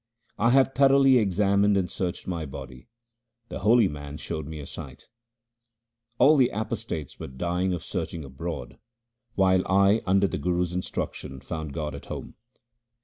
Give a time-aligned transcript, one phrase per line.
[0.39, 2.87] I have thoroughly examined and searched my body;
[3.49, 5.09] the holy man showed me a sight—
[6.17, 8.79] All the apostates were dying of searching abroad,
[9.35, 12.33] while I under the Guru's instruction found God at home.